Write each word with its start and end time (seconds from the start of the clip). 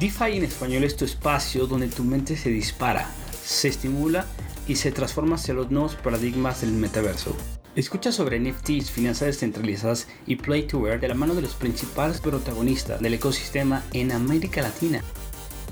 DeFi 0.00 0.38
en 0.38 0.44
español 0.44 0.84
es 0.84 0.96
tu 0.96 1.04
espacio 1.04 1.66
donde 1.66 1.88
tu 1.88 2.04
mente 2.04 2.34
se 2.34 2.48
dispara, 2.48 3.06
se 3.44 3.68
estimula 3.68 4.24
y 4.66 4.76
se 4.76 4.92
transforma 4.92 5.34
hacia 5.34 5.52
los 5.52 5.70
nuevos 5.70 5.94
paradigmas 5.94 6.62
del 6.62 6.72
metaverso. 6.72 7.36
Escucha 7.76 8.10
sobre 8.10 8.40
NFTs, 8.40 8.90
finanzas 8.90 9.26
descentralizadas 9.26 10.08
y 10.26 10.36
Play 10.36 10.62
to 10.62 10.88
Earn 10.88 11.02
de 11.02 11.08
la 11.08 11.14
mano 11.14 11.34
de 11.34 11.42
los 11.42 11.54
principales 11.54 12.18
protagonistas 12.22 13.02
del 13.02 13.12
ecosistema 13.12 13.84
en 13.92 14.12
América 14.12 14.62
Latina. 14.62 15.04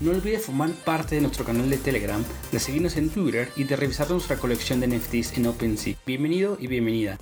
No 0.02 0.10
olvides 0.10 0.44
formar 0.44 0.72
parte 0.72 1.14
de 1.14 1.22
nuestro 1.22 1.46
canal 1.46 1.70
de 1.70 1.78
Telegram, 1.78 2.22
de 2.52 2.60
seguirnos 2.60 2.98
en 2.98 3.08
Twitter 3.08 3.50
y 3.56 3.64
de 3.64 3.76
revisar 3.76 4.10
nuestra 4.10 4.36
colección 4.36 4.80
de 4.80 4.88
NFTs 4.88 5.38
en 5.38 5.46
OpenSea. 5.46 5.94
Bienvenido 6.04 6.58
y 6.60 6.66
bienvenida. 6.66 7.16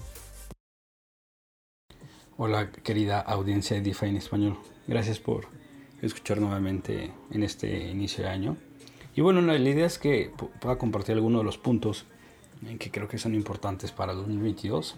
Hola 2.36 2.72
querida 2.72 3.20
audiencia 3.20 3.76
de 3.76 3.82
DeFi 3.82 4.06
en 4.06 4.16
español. 4.16 4.58
Gracias 4.88 5.20
por 5.20 5.46
escuchar 6.02 6.40
nuevamente 6.40 7.12
en 7.30 7.42
este 7.42 7.90
inicio 7.90 8.24
de 8.24 8.30
año. 8.30 8.56
Y 9.14 9.20
bueno, 9.22 9.40
la 9.40 9.56
idea 9.56 9.86
es 9.86 9.98
que 9.98 10.30
pueda 10.60 10.76
compartir 10.76 11.14
algunos 11.14 11.40
de 11.40 11.44
los 11.44 11.58
puntos 11.58 12.04
que 12.78 12.90
creo 12.90 13.08
que 13.08 13.18
son 13.18 13.34
importantes 13.34 13.92
para 13.92 14.12
el 14.12 14.18
2022. 14.18 14.96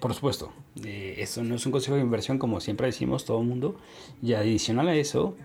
Por 0.00 0.14
supuesto, 0.14 0.52
eh, 0.84 1.16
eso 1.18 1.44
no 1.44 1.54
es 1.54 1.66
un 1.66 1.72
consejo 1.72 1.96
de 1.96 2.02
inversión 2.02 2.38
como 2.38 2.60
siempre 2.60 2.86
decimos 2.86 3.24
todo 3.24 3.40
el 3.40 3.46
mundo. 3.46 3.76
Y 4.22 4.32
adicional 4.32 4.88
a 4.88 4.94
eso, 4.94 5.36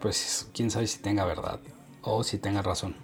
pues 0.00 0.48
quién 0.54 0.70
sabe 0.70 0.86
si 0.86 1.00
tenga 1.00 1.24
verdad 1.24 1.60
o 2.02 2.24
si 2.24 2.38
tenga 2.38 2.62
razón. 2.62 2.96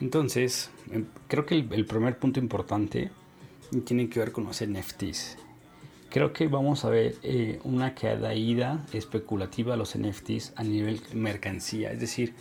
Entonces, 0.00 0.70
em, 0.90 1.06
creo 1.28 1.46
que 1.46 1.54
el, 1.54 1.72
el 1.72 1.86
primer 1.86 2.18
punto 2.18 2.40
importante 2.40 3.10
tiene 3.84 4.08
que 4.08 4.18
ver 4.18 4.32
con 4.32 4.44
los 4.44 4.60
NFTs 4.60 5.36
creo 6.12 6.34
que 6.34 6.46
vamos 6.46 6.84
a 6.84 6.90
ver 6.90 7.16
eh, 7.22 7.58
una 7.64 7.94
caída 7.94 8.84
especulativa 8.92 9.72
a 9.72 9.76
los 9.78 9.96
NFTs 9.96 10.52
a 10.56 10.62
nivel 10.62 11.00
mercancía. 11.14 11.90
Es 11.90 12.00
decir, 12.00 12.34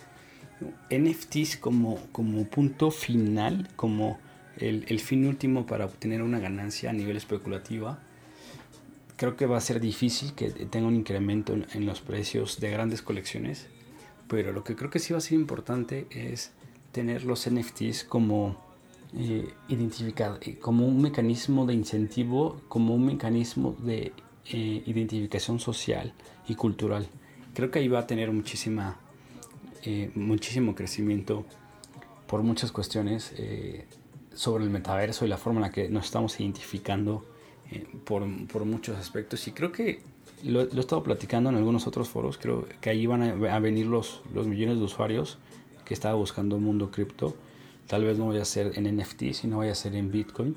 NFTs 0.90 1.56
como, 1.56 1.98
como 2.12 2.44
punto 2.46 2.92
final, 2.92 3.70
como 3.78 4.20
el, 4.58 4.84
el, 4.90 5.00
fin 5.00 5.26
último 5.26 5.66
para 5.66 5.86
obtener 5.86 6.22
una 6.22 6.40
ganancia 6.40 6.90
a 6.90 6.94
nivel 6.94 7.16
especulativa. 7.16 8.00
Creo 9.16 9.38
que 9.38 9.46
va 9.46 9.56
a 9.56 9.62
ser 9.62 9.80
difícil 9.80 10.34
que 10.34 10.50
tenga 10.50 10.88
un 10.88 10.96
incremento 10.98 11.54
en, 11.54 11.66
en 11.74 11.86
los 11.86 12.02
precios 12.02 12.60
de 12.60 12.72
grandes 12.72 13.02
colecciones. 13.02 13.68
Pero 14.28 14.52
lo 14.52 14.66
que 14.66 14.76
creo 14.76 14.90
que 14.90 15.00
sí 15.00 15.14
va 15.14 15.20
a 15.20 15.22
ser 15.22 15.36
importante 15.36 16.08
es 16.12 16.52
tener 16.92 17.24
los 17.24 17.50
NFTs 17.50 18.04
como 18.04 18.71
eh, 19.14 19.54
identificar 19.68 20.40
eh, 20.42 20.58
como 20.58 20.88
un 20.88 21.02
mecanismo 21.02 21.66
de 21.66 21.74
incentivo, 21.74 22.62
como 22.70 22.96
un 22.96 23.06
mecanismo 23.06 23.76
de 23.80 24.14
eh, 24.46 24.84
identificación 24.86 25.60
social 25.60 26.14
y 26.48 26.56
cultural. 26.56 27.08
Creo 27.54 27.70
que 27.70 27.80
ahí 27.80 27.90
va 27.90 28.00
a 28.00 28.08
tener 28.08 28.32
muchísima, 28.32 28.98
muchísimo 30.16 30.76
crecimiento 30.76 31.46
por 32.26 32.42
muchas 32.42 32.72
cuestiones 32.72 33.34
sobre 34.34 34.64
el 34.64 34.70
metaverso 34.70 35.26
y 35.26 35.28
la 35.28 35.38
forma 35.38 35.60
en 35.60 35.64
la 35.64 35.72
que 35.72 35.90
nos 35.90 36.06
estamos 36.06 36.40
identificando 36.40 37.26
por, 38.06 38.24
por, 38.48 38.64
muchos 38.64 38.98
aspectos. 38.98 39.46
Y 39.50 39.52
creo 39.52 39.74
que 39.74 40.02
lo, 40.46 40.64
lo, 40.64 40.78
he 40.78 40.80
estado 40.80 41.04
platicando 41.04 41.50
en 41.50 41.58
algunos 41.58 41.88
otros 41.88 42.08
foros, 42.08 42.38
creo 42.38 42.66
que 42.80 42.90
ahí 42.90 43.06
van 43.06 43.24
a, 43.24 43.56
a 43.56 43.60
venir 43.60 43.88
los, 43.88 44.22
los 44.34 44.48
millones 44.48 44.78
de 44.78 44.86
usuarios 44.86 45.38
que 45.84 45.94
estaba 45.94 46.16
buscando 46.16 46.56
el 46.56 46.62
mundo 46.62 46.90
cripto 46.90 47.36
Tal 47.88 48.04
vez 48.06 48.18
no 48.18 48.28
vaya 48.28 48.44
a 48.44 48.46
ser 48.46 48.72
en 48.76 48.98
NFT, 48.98 49.34
sino 49.34 49.60
vaya 49.60 49.74
a 49.74 49.76
ser 49.76 49.96
en 49.96 50.12
Bitcoin. 50.12 50.56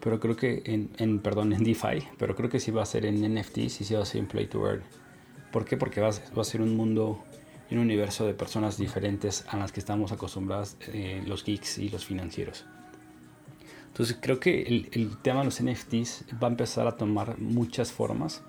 Pero 0.00 0.18
creo 0.18 0.34
que 0.34 0.62
en, 0.64 0.90
en, 0.96 1.18
perdón, 1.18 1.52
en 1.52 1.62
DeFi, 1.62 2.08
pero 2.18 2.34
creo 2.34 2.48
que 2.48 2.58
sí 2.58 2.70
va 2.70 2.82
a 2.82 2.86
ser 2.86 3.04
en 3.04 3.20
NFT 3.34 3.58
y 3.58 3.68
sí 3.68 3.94
va 3.94 4.02
a 4.02 4.06
ser 4.06 4.20
en 4.20 4.28
Play 4.28 4.46
to 4.46 4.66
Earn. 4.66 4.82
¿Por 5.52 5.66
qué? 5.66 5.76
Porque 5.76 6.00
va 6.00 6.08
a, 6.08 6.34
va 6.34 6.40
a 6.42 6.44
ser 6.44 6.62
un 6.62 6.74
mundo 6.74 7.22
un 7.70 7.78
universo 7.78 8.26
de 8.26 8.34
personas 8.34 8.78
diferentes 8.78 9.44
a 9.48 9.56
las 9.56 9.72
que 9.72 9.80
estamos 9.80 10.12
acostumbrados 10.12 10.76
eh, 10.88 11.22
los 11.26 11.44
geeks 11.44 11.78
y 11.78 11.88
los 11.88 12.04
financieros. 12.04 12.66
Entonces 13.88 14.16
creo 14.20 14.40
que 14.40 14.62
el, 14.62 14.88
el, 14.92 15.16
tema 15.18 15.40
de 15.40 15.46
los 15.46 15.62
NFTs 15.62 16.24
va 16.42 16.48
a 16.48 16.50
empezar 16.50 16.86
a 16.86 16.96
tomar 16.96 17.38
muchas 17.38 17.92
formas 17.92 18.42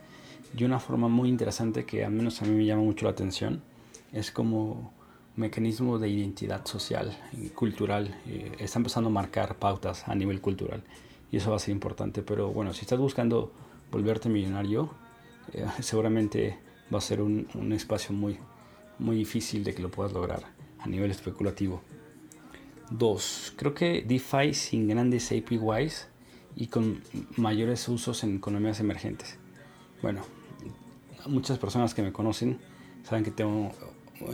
y 0.56 0.64
una 0.64 0.80
forma 0.80 1.08
muy 1.08 1.30
interesante 1.30 1.86
que 1.86 2.06
al 2.06 2.12
menos 2.12 2.42
a 2.42 2.46
mí 2.46 2.52
me 2.52 2.66
llama 2.66 2.84
mucho 2.84 3.06
la 3.06 3.12
atención 3.12 3.62
es 4.12 4.32
como 4.32 4.94
mecanismo 5.42 6.00
de 6.00 6.08
identidad 6.08 6.66
social 6.66 7.18
y 7.34 7.50
cultural. 7.50 8.16
Eh, 8.28 8.52
está 8.60 8.80
empezando 8.80 9.10
a 9.10 9.14
marcar 9.14 9.56
pautas 9.56 10.08
a 10.08 10.16
nivel 10.16 10.40
cultural 10.40 10.84
y 11.32 11.38
eso 11.38 11.50
va 11.50 11.58
a 11.58 11.60
ser 11.60 11.74
importante. 11.74 12.22
Pero 12.22 12.50
bueno, 12.52 12.74
si 12.74 12.82
estás 12.82 13.00
buscando 13.00 13.52
volverte 13.92 14.30
millonario, 14.30 14.92
eh, 15.54 15.66
seguramente 15.82 16.58
va 16.94 17.00
a 17.00 17.02
ser 17.02 17.22
un, 17.22 17.48
espacio 17.74 18.14
muy, 18.14 18.38
muy 19.00 19.18
difícil 19.18 19.64
de 19.64 19.74
que 19.74 19.82
lo 19.82 19.90
puedas 19.90 20.14
lograr 20.14 20.44
a 20.80 20.88
nivel 20.88 21.12
especulativo. 21.12 21.82
Dos, 22.90 23.54
creo 23.56 23.74
que 23.74 24.04
DeFi 24.06 24.54
sin 24.54 24.88
grandes 24.88 25.32
APYs 25.32 26.08
y 26.56 26.68
con 26.68 27.02
mayores 27.38 27.88
usos 27.88 28.24
en 28.24 28.36
economías 28.36 28.82
emergentes. 28.82 29.38
Bueno, 30.02 30.22
muchas 31.28 31.58
personas 31.58 31.94
que 31.94 32.02
me 32.02 32.12
conocen 32.12 32.60
saben 33.04 33.24
que 33.24 33.32
tengo 33.32 33.72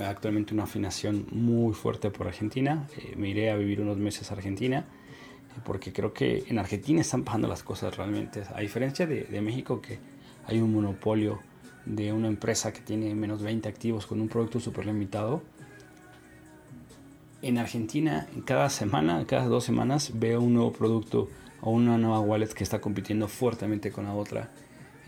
actualmente 0.04 0.54
una 0.54 0.64
afinación 0.64 1.28
muy 1.32 1.74
fuerte 1.74 2.10
por 2.10 2.28
Argentina. 2.28 2.88
Eh, 2.98 3.16
me 3.18 3.30
iré 3.30 3.52
a 3.52 3.56
vivir 3.56 3.82
unos 3.82 3.98
meses 3.98 4.32
a 4.32 4.36
Argentina 4.36 4.86
eh, 5.56 5.60
porque 5.64 5.94
creo 5.94 6.14
que 6.14 6.44
en 6.48 6.60
Argentina 6.60 7.02
están 7.02 7.24
pasando 7.24 7.48
las 7.48 7.64
cosas 7.64 7.96
realmente. 7.96 8.44
A 8.54 8.62
diferencia 8.62 9.06
de, 9.08 9.42
México 9.42 9.82
que 9.82 10.00
hay 10.46 10.60
un 10.60 10.74
monopolio 10.74 11.40
de 11.86 12.12
una 12.12 12.28
empresa 12.28 12.74
que 12.74 12.82
tiene 12.82 13.14
menos 13.16 13.42
20 13.42 13.68
activos 13.70 14.06
con 14.06 14.20
un 14.22 14.28
producto 14.28 14.60
súper 14.60 14.86
limitado. 14.86 15.42
En 17.42 17.58
Argentina, 17.58 18.28
cada 18.46 18.70
semana, 18.70 19.26
cada 19.26 19.46
dos 19.46 19.64
semanas, 19.64 20.12
veo 20.16 20.42
un 20.42 20.54
nuevo 20.54 20.74
producto 20.74 21.30
o 21.62 21.72
una 21.72 21.98
nueva 21.98 22.20
wallet 22.20 22.50
que 22.50 22.64
está 22.64 22.82
compitiendo 22.82 23.28
fuertemente 23.28 23.92
con 23.92 24.06
la 24.06 24.14
otra 24.14 24.50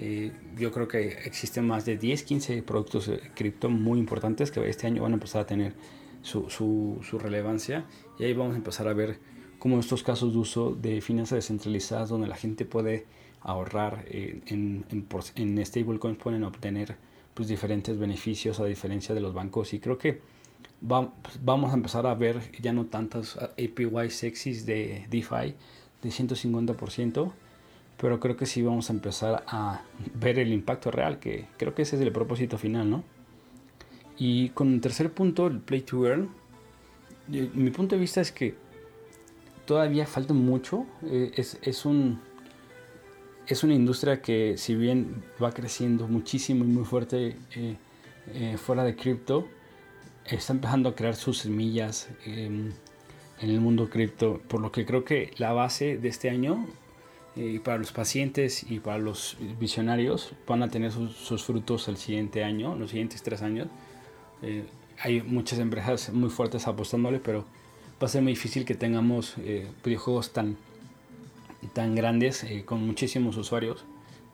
eh, 0.02 0.32
yo 0.58 0.72
creo 0.72 0.88
que 0.88 1.10
existen 1.26 1.68
más 1.68 1.86
de 1.86 1.98
10, 1.98 2.24
15 2.24 2.64
productos 2.64 3.12
cripto 3.36 3.70
muy 3.70 4.00
importantes 4.00 4.50
que 4.50 4.68
este 4.70 4.88
año 4.88 5.02
van 5.02 5.12
a 5.12 5.16
empezar 5.16 5.42
a 5.42 5.46
tener 5.46 5.74
su, 6.22 6.50
su, 6.50 7.20
relevancia. 7.20 7.86
Y 8.18 8.24
ahí 8.24 8.34
vamos 8.34 8.54
a 8.54 8.58
empezar 8.58 8.88
a 8.88 8.94
ver 8.94 9.20
cómo 9.60 9.78
estos 9.78 10.02
casos 10.02 10.32
de 10.32 10.40
uso 10.40 10.72
de 10.72 11.02
finanzas 11.02 11.38
descentralizadas 11.38 12.08
donde 12.08 12.28
la 12.28 12.38
gente 12.38 12.64
puede 12.64 13.08
ahorrar 13.42 14.06
eh, 14.08 14.42
en, 14.48 14.86
en, 14.90 15.06
en 15.36 15.66
stablecoins 15.66 16.18
pueden 16.18 16.46
obtener 16.46 16.96
pues, 17.34 17.50
diferentes 17.50 17.98
beneficios 17.98 18.62
a 18.62 18.66
diferencia 18.66 19.14
de 19.14 19.20
los 19.20 19.34
bancos. 19.34 19.74
Y 19.74 19.80
creo 19.80 19.98
que 19.98 20.22
pues, 20.88 21.40
vamos 21.44 21.72
a 21.72 21.74
empezar 21.74 22.08
a 22.08 22.16
ver 22.16 22.40
ya 22.62 22.72
no 22.72 22.86
tantas 22.86 23.38
APY 23.38 24.10
sexys 24.10 24.66
de 24.66 25.08
DeFi 25.10 25.56
de 26.02 26.10
150% 26.10 27.34
pero 28.00 28.20
creo 28.20 28.38
que 28.38 28.46
sí 28.46 28.62
vamos 28.62 28.90
a 28.90 28.94
empezar 28.94 29.44
a 29.48 29.82
ver 30.16 30.40
el 30.40 30.54
impacto 30.54 30.92
real, 30.92 31.20
que 31.20 31.48
creo 31.58 31.76
que 31.76 31.84
ese 31.84 31.96
es 31.96 32.02
el 32.02 32.12
propósito 32.12 32.58
final, 32.58 32.90
¿no? 32.90 33.04
Y 34.18 34.50
con 34.50 34.74
el 34.74 34.82
tercer 34.82 35.12
punto, 35.12 35.48
el 35.48 35.60
Play 35.60 35.82
to 35.82 36.06
Earn, 36.06 36.30
eh, 37.32 37.50
mi 37.54 37.70
punto 37.72 37.96
de 37.96 38.02
vista 38.02 38.20
es 38.22 38.32
que 38.32 38.56
todavía 39.66 40.06
falta 40.06 40.34
mucho, 40.34 40.86
eh, 41.04 41.32
es, 41.36 41.58
es, 41.62 41.86
un, 41.86 42.20
es 43.48 43.64
una 43.64 43.74
industria 43.74 44.22
que 44.22 44.58
si 44.58 44.76
bien 44.76 45.24
va 45.42 45.52
creciendo 45.52 46.08
muchísimo 46.08 46.66
y 46.66 46.68
muy 46.68 46.86
fuerte 46.86 47.38
eh, 47.56 47.78
eh 48.34 48.58
fuera 48.58 48.84
de 48.84 48.96
cripto, 48.96 49.48
está 50.26 50.54
empezando 50.54 50.90
a 50.90 50.96
crear 50.96 51.16
sus 51.16 51.40
semillas 51.40 52.10
en 52.26 52.74
el 53.42 53.62
mundo 53.62 53.90
cripto, 53.90 54.42
por 54.48 54.60
lo 54.60 54.72
que 54.72 54.86
creo 54.86 55.06
que 55.06 55.31
la 55.38 55.54
base 55.54 55.98
de 55.98 56.10
este 56.10 56.30
año 56.30 56.68
y 57.36 57.60
para 57.60 57.78
los 57.78 57.92
pacientes 57.92 58.70
y 58.70 58.80
para 58.80 58.98
los 58.98 59.38
visionarios 59.60 60.34
van 60.48 60.64
a 60.64 60.70
tener 60.70 60.92
sus, 60.92 61.16
sus 61.16 61.44
frutos 61.44 61.88
el 61.88 61.98
siguiente 61.98 62.44
año, 62.44 62.76
los 62.76 62.90
siguientes 62.90 63.22
tres 63.24 63.42
años. 63.42 63.68
Eh, 64.42 64.66
hay 65.02 65.22
muchas 65.22 65.60
empresas 65.60 66.12
muy 66.12 66.30
fuertes 66.30 66.68
apostándole, 66.68 67.20
pero 67.20 67.46
va 68.02 68.06
a 68.06 68.10
ser 68.10 68.22
muy 68.22 68.34
difícil 68.34 68.66
que 68.66 68.76
tengamos 68.76 69.36
eh, 69.40 69.68
videojuegos 69.84 70.31
tan, 70.31 70.58
tan 71.74 71.96
grandes 71.96 72.44
eh, 72.44 72.64
con 72.66 72.86
muchísimos 72.86 73.38
usuarios 73.38 73.86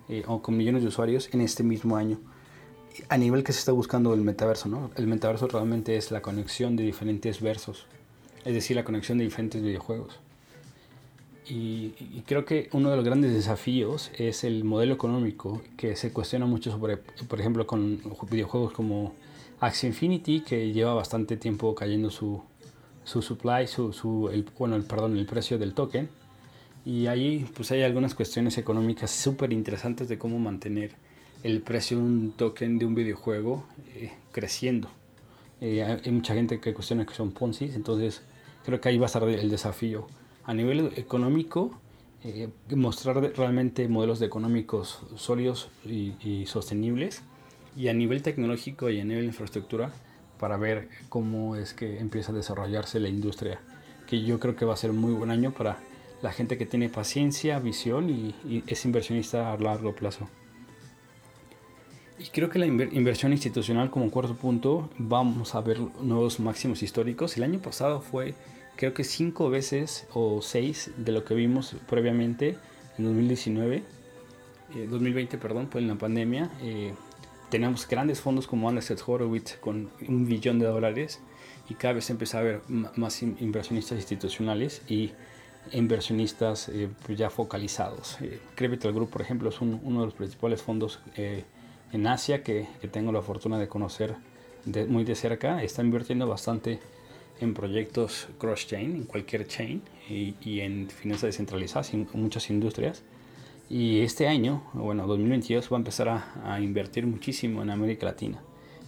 eh, 0.09 0.23
o 0.27 0.41
con 0.41 0.57
millones 0.57 0.81
de 0.81 0.89
usuarios 0.89 1.29
en 1.33 1.41
este 1.41 1.63
mismo 1.63 1.97
año. 1.97 2.19
A 3.09 3.17
nivel 3.17 3.43
que 3.43 3.51
se 3.51 3.59
está 3.59 3.73
buscando 3.73 4.13
el 4.13 4.21
metaverso, 4.21 4.69
¿no? 4.69 4.89
El 4.95 5.07
metaverso 5.07 5.47
realmente 5.47 5.97
es 5.97 6.11
la 6.11 6.21
conexión 6.21 6.75
de 6.75 6.83
diferentes 6.83 7.41
versos, 7.41 7.87
es 8.45 8.53
decir, 8.53 8.75
la 8.75 8.85
conexión 8.85 9.17
de 9.17 9.25
diferentes 9.25 9.61
videojuegos. 9.61 10.19
Y, 11.47 11.93
y, 11.99 12.23
creo 12.25 12.43
que 12.43 12.69
uno 12.71 12.89
de 12.89 12.95
los 12.95 13.05
grandes 13.05 13.33
desafíos 13.33 14.09
es 14.17 14.43
el 14.43 14.63
modelo 14.63 14.95
económico 14.95 15.61
que 15.77 15.95
se 15.95 16.11
cuestiona 16.11 16.47
mucho 16.47 16.71
sobre, 16.71 16.97
por 16.97 17.39
ejemplo, 17.39 17.67
con 17.67 18.01
videojuegos 18.31 18.73
como 18.73 19.13
Axie 19.59 19.87
Infinity, 19.87 20.41
que 20.41 20.73
lleva 20.73 20.93
bastante 20.93 21.37
tiempo 21.37 21.75
cayendo 21.75 22.09
su, 22.09 22.41
su 23.03 23.21
supply, 23.21 23.67
su, 23.67 23.93
su 23.93 24.29
el, 24.29 24.45
bueno, 24.57 24.75
el, 24.75 24.83
perdón, 24.83 25.17
el 25.17 25.25
precio 25.25 25.57
del 25.57 25.73
token. 25.73 26.09
Y 26.85 27.07
ahí 27.07 27.47
pues 27.55 27.71
hay 27.71 27.83
algunas 27.83 28.13
cuestiones 28.13 28.57
económicas 28.57 29.09
súper 29.09 29.53
interesantes 29.53 30.07
de 30.07 30.17
cómo 30.17 30.37
mantener 30.39 30.91
el 31.43 31.61
precio 31.61 31.97
de 31.97 32.03
un 32.03 32.31
token 32.31 32.77
de 32.77 32.85
un 32.85 32.95
videojuego 32.95 33.65
eh, 33.95 34.11
creciendo. 34.31 34.89
Eh, 35.61 35.83
hay 35.83 36.11
mucha 36.11 36.33
gente 36.33 36.59
que 36.59 36.73
cuestiona 36.73 37.05
que 37.05 37.13
son 37.13 37.31
Ponzi, 37.31 37.71
entonces 37.73 38.21
creo 38.65 38.81
que 38.81 38.89
ahí 38.89 38.97
va 38.97 39.05
a 39.05 39.07
estar 39.07 39.23
el 39.23 39.49
desafío. 39.49 40.07
A 40.45 40.53
nivel 40.53 40.91
económico, 40.95 41.71
eh, 42.23 42.49
mostrar 42.75 43.17
realmente 43.35 43.87
modelos 43.87 44.21
económicos 44.21 45.01
sólidos 45.15 45.69
y, 45.85 46.45
sostenibles. 46.45 47.23
Y 47.75 47.89
a 47.89 47.93
nivel 47.93 48.21
tecnológico 48.21 48.89
y 48.89 48.99
a 48.99 49.03
nivel 49.03 49.25
infraestructura, 49.25 49.91
para 50.39 50.57
ver 50.57 50.89
cómo 51.09 51.55
es 51.55 51.73
que 51.73 51.99
empieza 51.99 52.31
a 52.31 52.35
desarrollarse 52.35 52.99
la 52.99 53.09
industria. 53.09 53.59
Que 54.07 54.23
yo 54.23 54.39
creo 54.39 54.55
que 54.55 54.65
va 54.65 54.73
a 54.73 54.77
ser 54.77 54.93
muy 54.93 55.13
buen 55.13 55.31
año 55.31 55.51
para 55.51 55.79
la 56.21 56.31
gente 56.31 56.57
que 56.57 56.65
tiene 56.65 56.89
paciencia, 56.89 57.59
visión 57.59 58.09
y 58.09 58.63
es 58.67 58.85
inversionista 58.85 59.51
a 59.51 59.57
largo 59.57 59.93
plazo. 59.93 60.29
Y 62.17 62.25
creo 62.29 62.49
que 62.49 62.59
la 62.59 62.65
inversión 62.65 63.33
institucional 63.33 63.89
como 63.89 64.09
cuarto 64.09 64.35
punto, 64.35 64.89
vamos 64.97 65.53
a 65.53 65.61
ver 65.61 65.79
nuevos 66.01 66.39
máximos 66.39 66.81
históricos. 66.81 67.35
El 67.35 67.43
año 67.43 67.59
pasado 67.59 67.99
fue 67.99 68.33
creo 68.75 68.93
que 68.93 69.03
cinco 69.03 69.49
veces 69.49 70.07
o 70.13 70.41
seis 70.41 70.91
de 70.97 71.11
lo 71.11 71.23
que 71.23 71.33
vimos 71.33 71.75
previamente 71.87 72.57
en 72.97 73.05
2019, 73.05 73.83
2020, 74.89 75.35
eh, 75.35 75.39
perdón, 75.39 75.67
pues 75.71 75.81
en 75.81 75.89
la 75.89 75.95
pandemia. 75.95 76.51
Eh, 76.61 76.93
grandes 77.89 78.19
fondos 78.19 78.47
como 78.47 78.67
Anderson 78.67 78.97
Horowitz 79.05 79.55
con 79.61 79.89
un 80.09 80.25
billón 80.25 80.59
de 80.59 80.65
dólares 80.65 81.21
y 81.69 81.75
cada 81.75 81.93
vez 81.93 82.09
empieza 82.09 82.37
a 82.37 82.41
haber 82.41 82.61
más 82.67 83.23
inversionistas 83.23 83.97
institucionales 83.97 84.81
y 84.89 85.11
inversionistas 85.71 86.67
eh, 86.69 86.89
pues 87.05 87.17
ya 87.17 87.29
focalizados. 87.29 88.17
Eh, 88.21 88.41
Group, 88.57 89.09
por 89.09 89.21
ejemplo, 89.21 89.49
es 89.49 89.61
uno 89.61 89.99
de 90.01 90.05
los 90.05 90.13
principales 90.13 90.61
fondos 90.61 90.99
en 91.15 92.07
Asia 92.07 92.43
que, 92.43 92.67
tengo 92.91 93.13
la 93.13 93.21
fortuna 93.21 93.57
de 93.57 93.67
conocer 93.67 94.15
muy 94.89 95.05
de 95.05 95.15
cerca. 95.15 95.63
Está 95.63 95.81
invirtiendo 95.81 96.27
bastante 96.27 96.79
en 97.39 97.53
proyectos 97.53 98.27
cross-chain, 98.37 98.95
en 98.95 99.03
cualquier 99.03 99.47
chain 99.47 99.81
y, 100.09 100.59
en 100.59 100.89
finanzas 100.89 101.27
descentralizadas, 101.27 101.93
en 101.93 102.07
muchas 102.13 102.49
industrias. 102.49 103.03
Y 103.69 104.01
este 104.01 104.27
año, 104.27 104.63
bueno, 104.73 105.07
2022, 105.07 105.71
va 105.71 105.77
a 105.77 105.79
empezar 105.79 106.09
a, 106.09 106.53
a 106.53 106.59
invertir 106.59 107.07
muchísimo 107.07 107.61
en 107.63 107.71
América 107.71 108.05
Latina, 108.05 108.39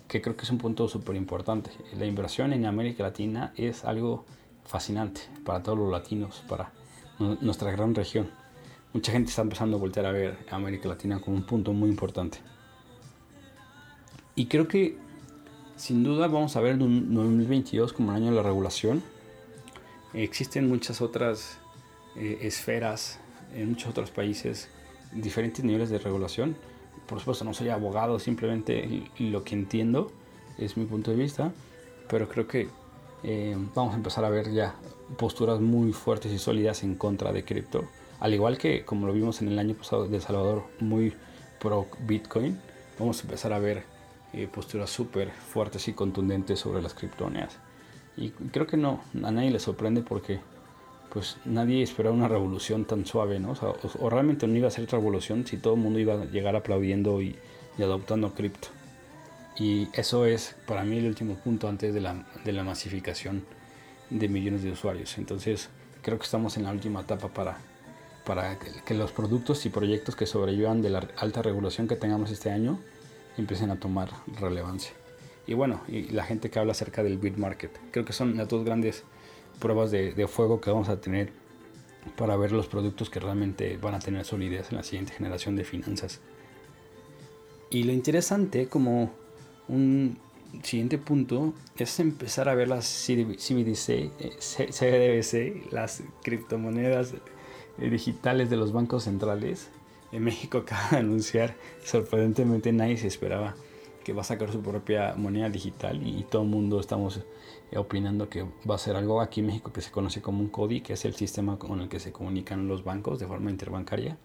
que 0.07 0.21
creo 0.21 0.37
que 0.37 0.43
es 0.43 0.51
un 0.51 0.59
punto 0.59 0.87
súper 0.87 1.15
importante. 1.15 1.71
La 1.97 2.05
inversión 2.05 2.53
en 2.53 2.65
América 2.65 3.03
Latina 3.03 3.53
es 3.57 3.83
algo 3.83 4.25
fascinante 4.65 5.21
para 5.43 5.63
todos 5.63 5.77
los 5.77 5.91
latinos, 5.91 6.43
para 6.47 6.71
nuestra 7.41 7.71
gran 7.71 7.95
región. 7.95 8.29
Mucha 8.93 9.11
gente 9.11 9.29
está 9.29 9.41
empezando 9.41 9.77
a 9.77 9.79
voltear 9.79 10.05
a 10.05 10.11
ver 10.11 10.37
América 10.51 10.87
Latina 10.87 11.19
como 11.19 11.37
un 11.37 11.45
punto 11.45 11.73
muy 11.73 11.89
importante. 11.89 12.39
Y 14.35 14.45
creo 14.45 14.67
que 14.67 14.97
sin 15.77 16.03
duda 16.03 16.27
vamos 16.27 16.55
a 16.55 16.61
ver 16.61 16.73
en 16.73 17.13
2022 17.13 17.93
como 17.93 18.11
el 18.11 18.17
año 18.17 18.31
de 18.31 18.37
la 18.37 18.43
regulación. 18.43 19.03
Existen 20.13 20.67
muchas 20.67 21.01
otras 21.01 21.59
eh, 22.15 22.39
esferas 22.41 23.19
en 23.55 23.69
muchos 23.69 23.91
otros 23.91 24.11
países, 24.11 24.69
diferentes 25.13 25.63
niveles 25.63 25.89
de 25.89 25.99
regulación. 25.99 26.57
Por 27.07 27.19
supuesto 27.19 27.45
no 27.45 27.53
soy 27.53 27.69
abogado, 27.69 28.19
simplemente 28.19 29.09
lo 29.19 29.43
que 29.43 29.55
entiendo 29.55 30.11
es 30.57 30.75
mi 30.75 30.85
punto 30.85 31.11
de 31.11 31.17
vista, 31.17 31.53
pero 32.09 32.27
creo 32.27 32.47
que 32.47 32.67
eh, 33.23 33.55
vamos 33.75 33.93
a 33.93 33.97
empezar 33.97 34.25
a 34.25 34.29
ver 34.29 34.51
ya 34.51 34.75
posturas 35.17 35.61
muy 35.61 35.93
fuertes 35.93 36.33
y 36.33 36.39
sólidas 36.39 36.83
en 36.83 36.95
contra 36.95 37.31
de 37.31 37.45
cripto. 37.45 37.85
Al 38.19 38.33
igual 38.33 38.57
que 38.57 38.83
como 38.83 39.05
lo 39.05 39.13
vimos 39.13 39.41
en 39.41 39.49
el 39.49 39.59
año 39.59 39.75
pasado 39.75 40.07
de 40.07 40.19
Salvador, 40.19 40.63
muy 40.79 41.13
pro 41.59 41.87
Bitcoin, 41.99 42.59
vamos 42.97 43.19
a 43.19 43.23
empezar 43.23 43.53
a 43.53 43.59
ver 43.59 43.96
eh, 44.37 44.47
posturas 44.47 44.91
súper 44.91 45.31
fuertes 45.31 45.87
y 45.87 45.93
contundentes 45.93 46.59
sobre 46.59 46.79
las 46.79 46.93
criptomonedas. 46.93 47.57
Y 48.15 48.29
creo 48.29 48.67
que 48.67 48.77
no, 48.77 49.01
a 49.23 49.31
nadie 49.31 49.49
le 49.49 49.57
sorprende 49.57 50.01
porque 50.01 50.39
pues 51.11 51.37
nadie 51.43 51.81
esperaba 51.81 52.15
una 52.15 52.27
revolución 52.27 52.85
tan 52.85 53.07
suave, 53.07 53.39
¿no? 53.39 53.53
O, 53.99 54.09
realmente 54.11 54.45
no 54.45 54.55
iba 54.55 54.67
a 54.67 54.71
ser 54.71 54.83
otra 54.83 54.99
revolución 54.99 55.47
si 55.47 55.57
todo 55.57 55.73
el 55.73 55.79
mundo 55.79 55.97
iba 55.97 56.21
a 56.21 56.25
llegar 56.25 56.55
aplaudiendo 56.55 57.19
y, 57.19 57.35
adoptando 57.79 58.35
cripto. 58.35 58.67
Y 59.57 59.87
eso 59.93 60.27
es 60.27 60.55
para 60.67 60.83
mí 60.83 60.99
el 60.99 61.07
último 61.07 61.33
punto 61.33 61.67
antes 61.67 61.91
de 61.91 62.01
la, 62.01 62.23
de 62.45 62.51
la 62.51 62.63
masificación 62.63 63.43
de 64.11 64.27
millones 64.29 64.61
de 64.61 64.69
usuarios. 64.69 65.17
Entonces 65.17 65.69
creo 66.03 66.19
que 66.19 66.25
estamos 66.25 66.57
en 66.57 66.63
la 66.63 66.71
última 66.71 67.01
etapa 67.01 67.29
para, 67.29 67.57
para 68.23 68.59
que 68.59 68.93
los 68.93 69.11
productos 69.11 69.65
y 69.65 69.69
proyectos 69.69 70.15
que 70.15 70.27
sobrevivan 70.27 70.83
de 70.83 70.91
la 70.91 71.07
alta 71.17 71.41
regulación 71.41 71.87
que 71.87 71.95
tengamos 71.95 72.29
este 72.29 72.51
año 72.51 72.77
empiecen 73.37 73.69
a 73.71 73.79
tomar 73.79 74.09
relevancia. 74.39 74.93
Y 75.45 75.53
bueno, 75.53 75.81
y 75.87 76.09
la 76.09 76.25
gente 76.25 76.49
que 76.49 76.59
habla 76.59 76.73
acerca 76.73 77.03
del 77.03 77.17
beat 77.17 77.37
market. 77.37 77.71
Creo 77.91 78.03
que 78.03 78.13
son 78.13 78.35
las 78.35 78.49
dos 78.49 78.65
grandes 78.65 79.03
pruebas 79.59 79.91
de, 79.91 80.27
fuego 80.27 80.59
que 80.59 80.69
vamos 80.69 80.89
a 80.89 80.99
tener 80.99 81.31
para 82.17 82.35
ver 82.37 82.51
los 82.51 82.67
productos 82.67 83.09
que 83.09 83.19
realmente 83.19 83.77
van 83.77 83.95
a 83.95 83.99
tener 83.99 84.25
solidez 84.25 84.71
en 84.71 84.77
la 84.77 84.83
siguiente 84.83 85.13
generación 85.13 85.55
de 85.55 85.63
finanzas. 85.63 86.19
Y 87.69 87.83
lo 87.83 87.93
interesante 87.93 88.67
como 88.67 89.11
un 89.67 90.17
siguiente 90.63 90.97
punto 90.97 91.53
es 91.77 91.99
empezar 91.99 92.49
a 92.49 92.55
ver 92.55 92.69
las 92.69 92.85
CBDC, 92.85 94.11
CBDC, 94.39 95.71
las 95.71 96.03
criptomonedas 96.23 97.13
digitales 97.77 98.49
de 98.49 98.57
los 98.57 98.71
bancos 98.71 99.03
centrales 99.03 99.69
en 100.11 100.23
México 100.23 100.57
acaba 100.65 100.89
de 100.91 100.97
anunciar, 100.97 101.55
sorprendentemente 101.83 102.71
nadie 102.71 102.97
se 102.97 103.07
esperaba 103.07 103.55
que 104.03 104.13
va 104.13 104.21
a 104.21 104.25
sacar 104.25 104.51
su 104.51 104.61
propia 104.61 105.15
moneda 105.15 105.49
digital 105.49 106.05
y, 106.05 106.23
todo 106.23 106.43
el 106.43 106.47
mundo 106.47 106.79
estamos 106.79 107.17
eh, 107.71 107.77
opinando 107.77 108.29
que 108.29 108.45
va 108.69 108.75
a 108.75 108.77
ser 108.77 108.95
algo 108.95 109.19
aquí 109.19 109.41
en 109.41 109.47
México 109.47 109.73
que 109.73 109.81
se 109.81 109.91
conoce 109.91 110.21
como 110.21 110.39
un 110.39 110.47
CODI, 110.47 110.79
que 110.79 110.93
es 110.93 111.03
el 111.03 111.13
sistema 111.15 111.59
con 111.59 111.81
el 111.81 111.89
que 111.89 111.99
se 111.99 112.13
comunican 112.13 112.69
los 112.69 112.85
bancos 112.85 113.19
de 113.19 113.27
forma 113.27 113.51
interbancaria 113.51 114.17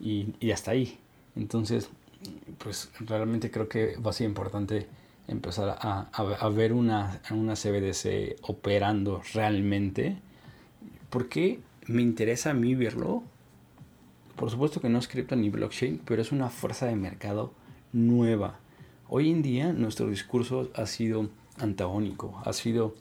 y, 0.00 0.34
y 0.40 0.52
hasta 0.52 0.70
ahí. 0.70 0.98
Entonces, 1.36 1.90
pues 2.56 2.90
realmente 3.00 3.50
creo 3.50 3.68
que 3.68 3.96
va 3.96 4.10
a 4.10 4.14
ser 4.14 4.26
importante 4.26 4.86
empezar 5.28 5.68
a, 5.68 6.08
a, 6.10 6.22
a 6.22 6.48
ver 6.48 6.72
una, 6.72 7.20
una 7.30 7.54
CBDC 7.54 8.36
operando 8.42 9.22
realmente. 9.34 10.16
porque 11.10 11.60
me 11.86 12.02
interesa 12.02 12.50
a 12.50 12.54
mí 12.54 12.74
verlo? 12.74 13.22
Por 14.36 14.50
supuesto 14.50 14.80
que 14.80 14.88
no 14.88 14.98
es 14.98 15.08
cripto 15.08 15.36
ni 15.36 15.48
blockchain, 15.48 16.00
pero 16.04 16.20
es 16.20 16.32
una 16.32 16.50
fuerza 16.50 16.86
de 16.86 16.96
mercado 16.96 17.52
nueva. 17.92 18.58
Hoy 19.08 19.30
en 19.30 19.42
día 19.42 19.72
nuestro 19.72 20.08
discurso 20.08 20.70
ha 20.74 20.86
sido 20.86 21.28
antagónico, 21.58 22.42
ha 22.44 22.52
sido 22.52 22.94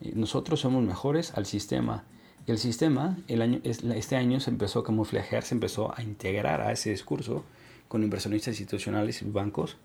eh, 0.00 0.12
nosotros 0.14 0.60
somos 0.60 0.82
mejores 0.82 1.34
al 1.36 1.46
sistema. 1.46 2.04
El 2.46 2.58
sistema 2.58 3.18
el 3.28 3.42
año, 3.42 3.60
este 3.64 4.16
año 4.16 4.40
se 4.40 4.50
empezó 4.50 4.80
a 4.80 4.84
camuflajear, 4.84 5.42
se 5.42 5.54
empezó 5.54 5.96
a 5.96 6.02
integrar 6.02 6.62
a 6.62 6.72
ese 6.72 6.90
discurso 6.90 7.44
con 7.88 8.02
inversionistas 8.02 8.58
institucionales 8.58 9.20
y 9.20 9.26
bancos. 9.26 9.76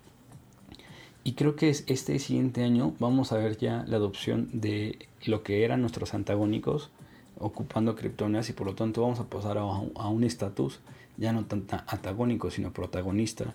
Y 1.22 1.34
creo 1.34 1.54
que 1.56 1.68
este 1.68 2.18
siguiente 2.18 2.64
año 2.64 2.94
vamos 2.98 3.32
a 3.32 3.36
ver 3.36 3.58
ya 3.58 3.84
la 3.86 3.98
adopción 3.98 4.48
de 4.52 5.06
lo 5.26 5.42
que 5.42 5.64
eran 5.64 5.82
nuestros 5.82 6.14
antagónicos 6.14 6.90
ocupando 7.38 7.94
criptomonedas 7.94 8.50
y 8.50 8.52
por 8.52 8.66
lo 8.66 8.74
tanto 8.74 9.02
vamos 9.02 9.20
a 9.20 9.24
pasar 9.24 9.58
a, 9.58 9.64
un 9.64 10.24
estatus 10.24 10.80
ya 11.16 11.32
no 11.32 11.44
tan 11.44 11.66
antagónico 11.86 12.50
sino 12.50 12.72
protagonista. 12.72 13.54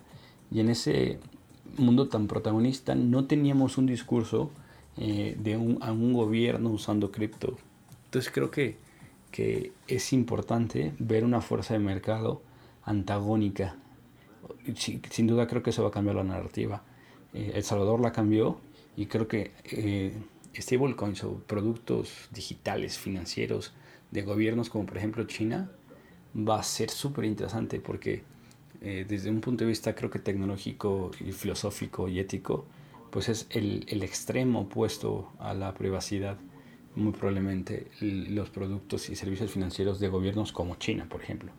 Y 0.50 0.60
en 0.60 0.68
ese 0.68 1.18
mundo 1.76 2.08
tan 2.08 2.26
protagonista 2.26 2.94
no 2.94 3.26
teníamos 3.26 3.78
un 3.78 3.86
discurso 3.86 4.50
eh, 4.96 5.36
de 5.38 5.56
un, 5.56 5.78
a 5.82 5.92
un 5.92 6.12
gobierno 6.12 6.70
usando 6.70 7.10
cripto. 7.10 7.56
Entonces 8.06 8.30
creo 8.32 8.50
que, 8.50 8.76
que 9.30 9.72
es 9.88 10.12
importante 10.12 10.92
ver 10.98 11.24
una 11.24 11.40
fuerza 11.40 11.74
de 11.74 11.80
mercado 11.80 12.42
antagónica. 12.84 13.76
Sin, 14.76 15.26
duda 15.26 15.46
creo 15.46 15.62
que 15.62 15.70
eso 15.70 15.82
va 15.82 15.88
a 15.88 15.92
cambiar 15.92 16.16
la 16.16 16.24
narrativa. 16.24 16.82
Eh, 17.32 17.52
El 17.54 17.64
Salvador 17.64 18.00
la 18.00 18.12
cambió 18.12 18.58
y 18.96 19.06
creo 19.06 19.26
que 19.26 19.52
eh, 19.64 20.12
stablecoins 20.60 21.24
o 21.24 21.38
productos 21.46 22.28
digitales 22.30 22.98
financieros 22.98 23.72
de 24.10 24.22
gobiernos 24.22 24.70
como 24.70 24.86
por 24.86 24.96
ejemplo 24.96 25.24
China 25.24 25.70
va 26.36 26.60
a 26.60 26.62
ser 26.62 26.90
súper 26.90 27.24
interesante 27.24 27.80
porque 27.80 28.22
eh, 28.80 29.04
desde 29.08 29.30
un 29.30 29.40
punto 29.40 29.64
de 29.64 29.68
vista 29.68 29.94
creo 29.94 30.10
que 30.10 30.18
tecnológico 30.18 31.10
y 31.20 31.32
filosófico 31.32 32.08
y 32.08 32.18
ético 32.18 32.66
pues 33.10 33.28
es 33.28 33.46
el, 33.50 33.84
el 33.88 34.02
extremo 34.02 34.62
opuesto 34.62 35.32
a 35.38 35.54
la 35.54 35.74
privacidad 35.74 36.36
muy 36.96 37.12
probablemente 37.12 37.88
los 38.00 38.50
productos 38.50 39.08
y 39.10 39.16
servicios 39.16 39.50
financieros 39.50 39.98
de 40.00 40.08
gobiernos 40.08 40.52
como 40.52 40.76
China 40.76 41.06
por 41.08 41.22
ejemplo. 41.22 41.50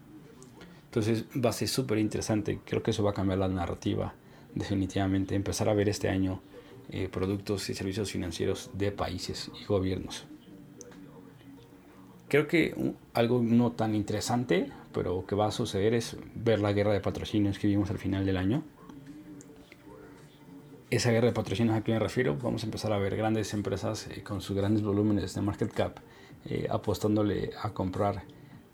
Entonces 0.86 1.26
va 1.34 1.50
a 1.50 1.54
ser 1.54 1.68
súper 1.68 1.98
interesante 1.98 2.60
creo 2.64 2.84
que 2.84 2.92
eso 2.92 3.04
va 3.04 3.12
a 3.12 3.14
cambiar 3.14 3.40
la 3.40 3.48
narrativa 3.48 4.14
definitivamente. 4.54 5.36
Empezar 5.36 5.70
a 5.70 5.74
ver 5.74 5.90
este 5.90 6.10
año 6.10 6.42
eh, 6.90 7.10
productos 7.12 7.70
y 7.70 7.74
servicios 7.74 8.12
financieros 8.12 8.70
de 8.74 8.92
países 8.92 9.52
y 9.62 9.66
gobiernos. 9.66 10.26
Creo 12.28 12.48
que 12.48 12.94
algo 13.14 13.42
no 13.42 13.72
tan 13.72 13.94
interesante, 13.94 14.72
pero 14.94 15.26
que 15.28 15.36
va 15.36 15.48
a 15.48 15.52
suceder 15.52 15.94
es 15.94 16.18
ver 16.34 16.60
la 16.60 16.74
guerra 16.74 16.94
de 16.94 17.00
patrocinios 17.00 17.60
que 17.60 17.68
vimos 17.68 17.92
al 17.92 18.00
final 18.00 18.26
del 18.26 18.38
año. 18.38 18.64
esa 20.90 21.12
guerra 21.12 21.28
de 21.28 21.34
patrocinios 21.34 21.76
a 21.76 21.82
que 21.82 21.92
me 21.92 22.00
refiero, 22.00 22.38
vamos 22.42 22.64
a 22.64 22.66
empezar 22.66 22.94
a 22.94 22.98
ver 22.98 23.16
grandes 23.18 23.54
empresas 23.54 24.08
eh, 24.08 24.24
con 24.24 24.42
sus 24.42 24.56
grandes 24.56 24.82
volúmenes 24.82 25.34
de 25.34 25.42
market 25.42 25.72
cap 25.72 25.98
eh, 26.46 26.68
apostándole 26.70 27.52
a 27.62 27.72
comprar 27.72 28.24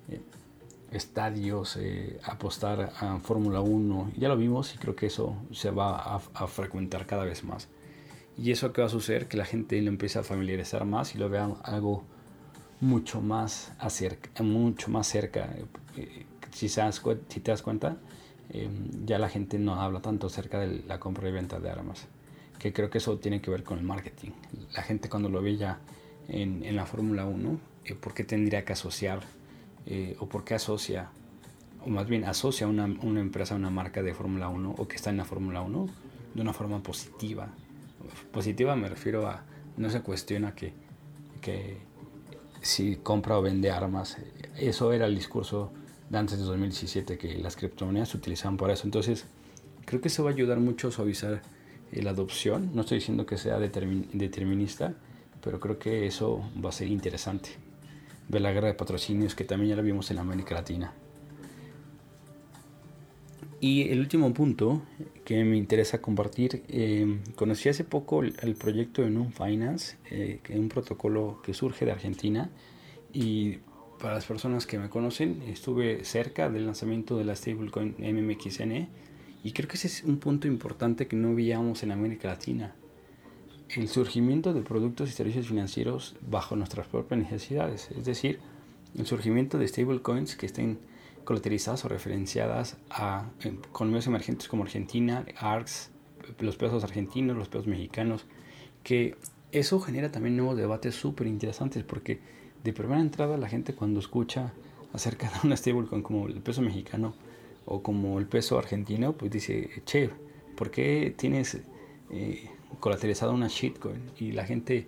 eh, 0.10 0.22
estadios, 0.92 1.80
apostar 2.24 2.92
a 3.00 3.20
Fórmula 3.20 3.62
1. 3.62 4.12
Ya 4.18 4.28
lo 4.28 4.38
vimos 4.38 4.76
y 4.76 4.78
creo 4.78 4.96
que 4.96 5.08
eso 5.08 5.36
se 5.52 5.72
va 5.72 6.22
a, 6.34 6.48
frecuentar 6.48 7.06
cada 7.06 7.24
vez 7.24 7.44
más. 7.44 7.70
Y 8.38 8.52
eso 8.52 8.74
que 8.74 8.82
va 8.82 8.88
a 8.88 8.90
suceder, 8.90 9.28
que 9.28 9.38
la 9.38 9.46
gente 9.46 9.82
lo 9.82 9.90
empiece 9.90 10.20
a 10.20 10.24
familiarizar 10.24 10.86
más 10.86 11.16
y 11.16 11.18
lo 11.18 11.30
vean 11.30 11.56
algo 11.64 12.04
mucho 12.80 13.22
más, 13.22 13.74
acerca, 13.80 14.42
mucho 14.44 14.90
más 14.90 15.08
cerca. 15.08 15.50
Si, 16.52 16.68
si 16.68 17.40
te 17.40 17.52
das 17.52 17.62
cuenta, 17.62 17.98
Em, 18.54 19.06
ya 19.06 19.18
la 19.18 19.30
gente 19.30 19.58
no 19.60 19.76
habla 19.76 20.02
tanto 20.02 20.28
acerca 20.28 20.60
de 20.60 20.84
la 20.86 21.00
compra 21.00 21.30
y 21.30 21.32
venta 21.32 21.60
de 21.60 21.70
armas, 21.70 22.08
que 22.60 22.74
creo 22.74 22.90
que 22.90 22.98
eso 22.98 23.18
tiene 23.18 23.42
que 23.42 23.50
ver 23.50 23.64
con 23.64 23.78
el 23.78 23.86
marketing. 23.86 24.32
La 24.76 24.84
gente 24.84 25.08
cuando 25.08 25.30
lo 25.30 25.42
ve 25.42 25.56
ya 25.56 25.80
en, 26.28 26.66
en 26.66 26.76
la 26.76 26.86
Fórmula 26.86 27.26
1, 27.26 27.60
eh, 27.86 27.96
¿por 27.96 28.14
qué 28.14 28.26
tendría 28.26 28.66
que 28.66 28.74
asociar 28.74 29.22
eh, 29.86 30.18
o 30.20 30.28
por 30.28 30.44
qué 30.44 30.56
asocia, 30.56 31.12
o 31.86 31.90
más 31.90 32.08
bien 32.08 32.26
asocia 32.26 32.68
una, 32.68 32.86
una 32.86 33.22
empresa 33.22 33.56
una 33.56 33.70
marca 33.70 34.04
de 34.04 34.14
Fórmula 34.14 34.50
1 34.50 34.76
o 34.78 34.88
que 34.88 34.98
está 34.98 35.12
en 35.12 35.18
la 35.18 35.26
Fórmula 35.26 35.62
1 35.62 35.88
de 36.34 36.42
una 36.42 36.52
forma 36.52 36.84
positiva? 36.84 37.48
Positiva 38.32 38.76
me 38.76 38.90
refiero 38.90 39.28
a, 39.28 39.44
no 39.78 39.90
se 39.90 40.02
cuestiona 40.02 40.54
que, 40.54 40.74
que 41.42 41.78
si 42.62 42.98
compra 42.98 43.38
o 43.38 43.42
vende 43.42 43.72
armas, 43.72 44.18
eso 44.58 44.94
era 44.94 45.08
el 45.08 45.16
discurso 45.16 45.72
antes 46.12 46.40
de 46.40 46.44
2017 46.46 47.18
que 47.18 47.38
las 47.38 47.56
criptomonedas 47.56 48.10
se 48.10 48.18
utilizaban 48.18 48.58
para 48.58 48.74
eso. 48.74 48.84
Entonces, 48.86 49.26
creo 49.86 50.02
que 50.02 50.10
eso 50.10 50.24
va 50.24 50.32
a 50.32 50.34
ayudar 50.34 50.60
mucho 50.60 50.90
a 50.90 50.92
suavizar 50.92 51.42
eh, 51.92 52.02
la 52.02 52.12
adopción. 52.12 52.72
No 52.74 52.82
estoy 52.82 53.00
diciendo 53.00 53.26
que 53.26 53.38
sea 53.38 53.60
determinista, 53.60 54.94
pero 55.42 55.60
creo 55.60 55.80
que 55.80 56.06
eso 56.06 56.44
va 56.64 56.70
a 56.70 56.74
ser 56.74 56.88
interesante. 56.88 57.50
Ver 58.28 58.42
la 58.42 58.52
guerra 58.52 58.68
de 58.68 58.74
patrocinios 58.74 59.36
que 59.36 59.44
también 59.44 59.72
ya 59.72 59.76
la 59.76 59.82
vimos 59.82 60.12
en 60.12 60.20
América 60.20 60.56
Latina. 60.56 60.94
Y 63.62 63.90
el 63.90 64.00
último 64.00 64.34
punto 64.34 64.82
que 65.24 65.44
me 65.44 65.56
interesa 65.56 66.02
compartir, 66.02 66.64
eh, 66.68 67.20
conocí 67.36 67.70
hace 67.70 67.84
poco 67.84 68.24
el, 68.24 68.56
proyecto 68.56 69.04
de 69.04 69.12
Non 69.12 69.32
Finance, 69.32 69.98
eh, 70.10 70.40
que 70.42 70.54
es 70.54 70.60
un 70.60 70.68
protocolo 70.68 71.40
que 71.44 71.54
surge 71.54 71.86
de 71.86 71.92
Argentina. 71.92 72.50
Y 73.14 73.60
para 74.00 74.16
las 74.16 74.26
personas 74.26 74.66
que 74.66 74.80
me 74.80 74.90
conocen, 74.90 75.44
estuve 75.44 76.04
cerca 76.06 76.50
del 76.50 76.66
lanzamiento 76.66 77.18
de 77.18 77.24
la 77.24 77.36
stablecoin 77.36 77.96
MMXN 78.00 78.88
y 79.44 79.52
creo 79.52 79.68
que 79.68 79.76
ese 79.76 79.88
es 79.88 80.04
un 80.04 80.18
punto 80.18 80.48
importante 80.48 81.08
que 81.08 81.16
no 81.16 81.36
veíamos 81.36 81.84
en 81.84 81.92
América 81.92 82.30
Latina. 82.30 82.74
El 83.70 83.88
surgimiento 83.90 84.54
de 84.54 84.62
productos 84.62 85.10
y 85.10 85.14
servicios 85.14 85.48
financieros 85.48 86.16
bajo 86.28 86.56
nuestras 86.56 86.88
propias 86.88 87.20
necesidades, 87.22 87.90
es 87.92 88.06
decir, 88.06 88.40
el 88.98 89.06
surgimiento 89.06 89.60
de 89.60 89.68
stablecoins 89.68 90.36
que 90.36 90.48
estén 90.48 90.80
colateralizadas 91.32 91.86
o 91.86 91.88
referenciadas 91.88 92.76
a 92.90 93.24
economías 93.42 94.06
emergentes 94.06 94.50
como 94.50 94.64
Argentina, 94.64 95.26
ARCs, 95.38 95.90
los 96.40 96.58
pesos 96.58 96.84
argentinos, 96.84 97.38
los 97.38 97.48
pesos 97.48 97.68
mexicanos, 97.68 98.26
que 98.84 99.16
eso 99.54 99.80
genera 99.80 100.12
también 100.12 100.36
nuevos 100.36 100.58
debates 100.58 100.94
súper 100.94 101.28
interesantes 101.28 101.86
porque 101.86 102.20
de 102.66 102.74
primera 102.74 103.00
entrada 103.00 103.38
la 103.38 103.48
gente 103.48 103.74
cuando 103.74 104.02
escucha 104.02 104.52
acerca 104.92 105.30
de 105.30 105.48
una 105.48 105.56
stablecoin 105.56 106.02
como 106.02 106.28
el 106.28 106.42
peso 106.42 106.62
mexicano 106.62 107.14
o 107.66 107.82
como 107.82 108.20
el 108.20 108.26
peso 108.26 108.60
argentino, 108.60 109.14
pues 109.14 109.32
dice, 109.32 109.70
che, 109.86 110.10
¿por 110.58 110.70
qué 110.70 111.16
tienes 111.18 111.62
eh, 112.10 112.50
una 113.32 113.48
shitcoin? 113.48 114.12
Y 114.20 114.34
la 114.34 114.44
gente 114.46 114.86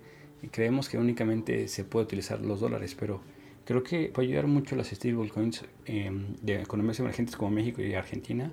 creemos 0.52 0.90
que 0.90 0.98
únicamente 0.98 1.70
se 1.70 1.86
puede 1.86 2.04
utilizar 2.04 2.42
los 2.42 2.60
dólares, 2.60 2.98
pero 3.00 3.22
creo 3.66 3.84
que 3.84 4.10
va 4.10 4.22
ayudar 4.22 4.48
mucho 4.48 4.76
las 4.76 4.88
stablecoins 4.88 5.64
eh, 5.86 6.12
de 6.42 6.62
economías 6.62 7.00
emergentes 7.00 7.36
como 7.36 7.52
México 7.52 7.82
y 7.82 7.94
Argentina 7.94 8.52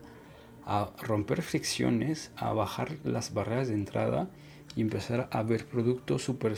a 0.67 0.90
romper 1.02 1.43
fricciones, 1.43 2.31
a 2.37 2.52
bajar 2.52 2.97
las 3.05 3.35
barreras 3.35 3.69
de 3.69 3.75
entrada 3.75 4.31
y 4.76 4.83
empezar 4.83 5.29
a 5.33 5.43
ver 5.43 5.67
productos 5.67 6.23
super 6.23 6.55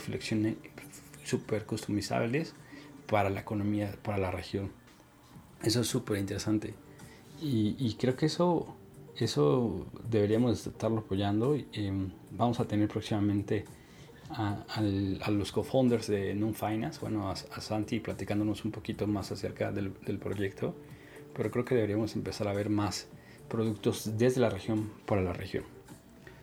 súper 1.25 1.65
customizables 1.65 2.55
para 3.07 3.31
la 3.31 3.41
economía, 3.41 3.95
para 4.03 4.19
la 4.19 4.31
región. 4.31 4.71
Eso 5.63 5.81
es 5.81 5.87
súper 5.87 6.19
interesante. 6.19 6.75
Y, 7.41 7.95
creo 7.95 8.15
que 8.15 8.27
eso, 8.27 8.77
eso 9.17 9.87
deberíamos 10.09 10.67
estarlo 10.67 11.01
apoyando. 11.01 11.57
Em, 11.73 12.13
vamos 12.31 12.61
a 12.61 12.67
tener 12.67 12.89
próximamente 12.89 13.65
a, 14.35 15.31
los 15.31 15.53
co-founders 15.53 16.07
de 16.07 16.35
Non 16.35 16.55
Finance, 16.55 17.01
bueno, 17.01 17.31
a, 17.31 17.37
Santi 17.37 18.01
platicándonos 18.01 18.65
un 18.65 18.71
poquito 18.71 19.07
más 19.07 19.33
acerca 19.33 19.73
del, 19.73 19.93
del, 20.05 20.19
proyecto. 20.19 20.75
Pero 21.35 21.51
creo 21.51 21.65
que 21.65 21.75
deberíamos 21.75 22.15
empezar 22.15 22.49
a 22.49 22.53
ver 22.53 22.69
más 22.69 23.09
productos 23.49 24.19
desde 24.19 24.41
la 24.41 24.51
región 24.51 24.93
para 25.07 25.23
la 25.23 25.33
región. 25.33 25.65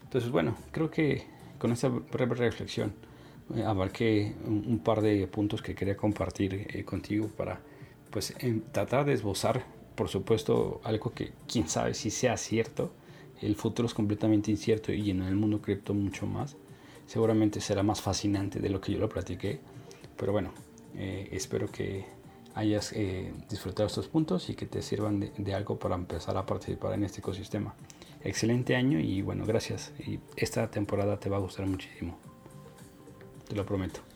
Entonces, 0.03 0.31
bueno, 0.31 0.55
creo 0.71 0.89
que 0.89 1.25
con 1.59 1.71
esta 1.71 1.89
breve 1.89 2.35
reflexión 2.35 2.93
eh, 3.55 3.63
abarqué 3.63 4.33
un, 4.45 4.79
par 4.79 5.01
de 5.01 5.27
puntos 5.27 5.61
que 5.61 5.75
quería 5.75 5.97
compartir 5.97 6.67
eh, 6.69 6.83
contigo 6.83 7.27
para 7.35 7.59
pues 8.09 8.33
tratar 8.71 9.05
de 9.05 9.13
esbozar 9.13 9.63
por 9.95 10.07
supuesto 10.07 10.81
algo 10.83 11.11
que 11.13 11.31
quién 11.47 11.67
sabe 11.67 11.93
si 11.93 12.09
sea 12.09 12.37
cierto 12.37 12.91
el 13.41 13.55
futuro 13.55 13.87
es 13.87 13.93
completamente 13.93 14.49
incierto 14.49 14.91
y 14.91 15.11
en 15.11 15.21
el 15.21 15.35
mundo 15.35 15.61
cripto 15.61 15.93
mucho 15.93 16.25
más 16.25 16.57
seguramente 17.09 17.59
será 17.59 17.81
más 17.81 18.01
fascinante 18.01 18.59
de 18.59 18.69
lo 18.69 18.79
que 18.79 18.93
yo 18.93 18.99
lo 18.99 19.09
platiqué 19.09 19.59
pero 20.15 20.31
bueno 20.31 20.51
eh, 20.95 21.29
espero 21.31 21.67
que 21.67 22.05
hayas 22.55 22.93
disfrutado 23.49 23.87
estos 23.87 24.07
puntos 24.07 24.49
y 24.49 24.55
que 24.55 24.65
te 24.65 24.81
sirvan 24.81 25.19
de, 25.19 25.31
de 25.37 25.53
algo 25.53 25.79
para 25.79 25.95
empezar 25.95 26.35
a 26.37 26.45
participar 26.45 26.93
en 26.93 27.03
este 27.03 27.19
ecosistema. 27.19 27.73
Excelente 28.21 28.75
año 28.75 28.99
y 28.99 29.21
bueno 29.21 29.45
gracias. 29.45 29.93
Y 29.99 30.19
esta 30.35 30.69
temporada 30.69 31.19
te 31.19 31.29
va 31.29 31.37
a 31.37 31.39
gustar 31.39 31.65
muchísimo. 31.67 32.17
Te 33.47 33.55
lo 33.55 33.65
prometo. 33.65 34.08